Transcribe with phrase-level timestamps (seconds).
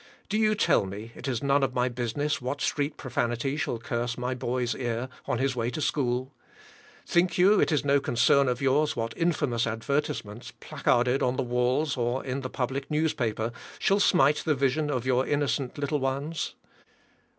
[0.29, 4.17] Do you tell me it is none of my business what street profanity shall curse
[4.17, 6.33] my boy's ear, on his way to school?
[7.05, 11.97] Think you it is no concern of yours what infamous advertisements, placarded on the walls,
[11.97, 16.55] or in the public newspaper, shall smite the vision of your innocent little ones?